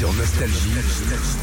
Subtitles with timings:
[0.00, 0.70] Sur Nostalgie,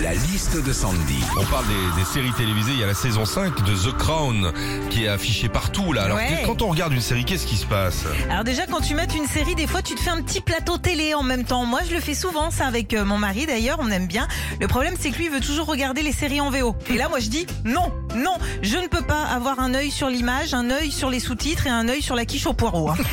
[0.00, 1.18] la liste de Sandy.
[1.36, 4.52] On parle des, des séries télévisées, il y a la saison 5 de The Crown
[4.90, 6.04] qui est affichée partout là.
[6.04, 6.44] Alors Ouais.
[6.46, 8.04] quand on regarde une série, qu'est-ce qui se passe?
[8.30, 10.78] Alors déjà quand tu mets une série, des fois tu te fais un petit plateau
[10.78, 11.64] télé en même temps.
[11.66, 14.28] Moi je le fais souvent, ça avec euh, mon mari d'ailleurs, on aime bien.
[14.60, 16.76] Le problème c'est que lui il veut toujours regarder les séries en VO.
[16.90, 20.08] Et là moi je dis non, non, je ne peux pas avoir un œil sur
[20.08, 22.88] l'image, un œil sur les sous-titres et un œil sur la quiche au poireau.
[22.90, 22.94] hein.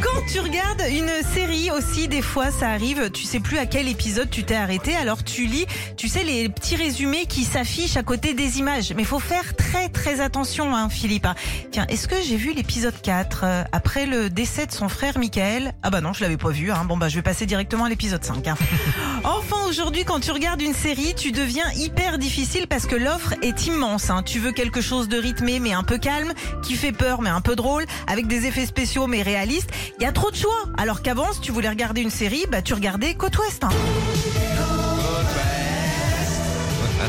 [0.00, 3.88] Quand tu regardes une série aussi, des fois ça arrive, tu sais plus à quel
[3.88, 4.67] épisode tu t'es arrêté,
[5.00, 5.66] alors tu lis,
[5.96, 8.92] tu sais les petits résumés qui s'affichent à côté des images.
[8.94, 11.24] Mais faut faire très très attention, hein, Philippe.
[11.26, 11.34] hein.
[11.72, 15.72] Tiens, est-ce que j'ai vu l'épisode 4 euh, après le décès de son frère Michael?
[15.82, 16.70] Ah bah non, je l'avais pas vu.
[16.70, 16.84] Hein.
[16.86, 18.46] Bon bah je vais passer directement à l'épisode 5.
[18.46, 18.56] hein.
[19.24, 23.66] Enfin aujourd'hui, quand tu regardes une série, tu deviens hyper difficile parce que l'offre est
[23.66, 24.10] immense.
[24.26, 27.40] Tu veux quelque chose de rythmé mais un peu calme, qui fait peur mais un
[27.40, 29.70] peu drôle, avec des effets spéciaux mais réalistes.
[29.98, 30.64] Il y a trop de choix.
[30.76, 33.64] Alors qu'avant, si tu voulais regarder une série, bah tu regardais Côte Ouest.
[33.64, 33.68] hein.